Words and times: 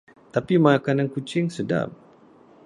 Tapi, 0.33 0.55
makanan 0.67 1.07
kucing 1.13 1.47
sedap. 1.55 1.89